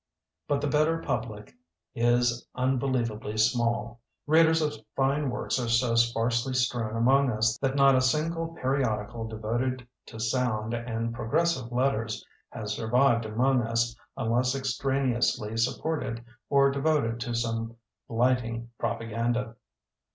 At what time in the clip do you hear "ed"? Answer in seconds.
16.03-16.25